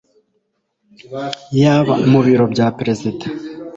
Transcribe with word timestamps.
yaba 1.61 1.93
mu 2.11 2.19
Biro 2.25 2.45
bya 2.53 2.67
Perezida, 2.77 3.25